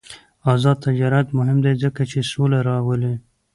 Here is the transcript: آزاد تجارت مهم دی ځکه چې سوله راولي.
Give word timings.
آزاد 0.53 0.77
تجارت 0.85 1.27
مهم 1.37 1.57
دی 1.65 1.73
ځکه 1.83 2.01
چې 2.11 2.19
سوله 2.31 2.59
راولي. 2.69 3.13